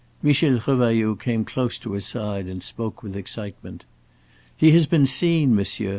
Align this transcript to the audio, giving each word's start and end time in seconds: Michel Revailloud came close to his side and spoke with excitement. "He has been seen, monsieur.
Michel 0.23 0.57
Revailloud 0.57 1.19
came 1.19 1.45
close 1.45 1.77
to 1.77 1.91
his 1.91 2.07
side 2.07 2.47
and 2.47 2.63
spoke 2.63 3.03
with 3.03 3.15
excitement. 3.15 3.85
"He 4.57 4.71
has 4.71 4.87
been 4.87 5.05
seen, 5.05 5.53
monsieur. 5.53 5.89